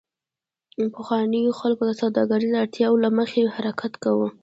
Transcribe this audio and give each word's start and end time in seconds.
پخوانیو 0.95 1.57
خلکو 1.61 1.83
د 1.87 1.91
سوداګریزو 2.01 2.59
اړتیاوو 2.63 3.01
له 3.03 3.09
مخې 3.17 3.51
حرکت 3.55 3.93
کاوه 4.03 4.27